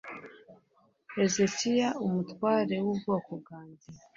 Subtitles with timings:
[1.15, 3.87] hezekiya umutware w ubwoko bwanjye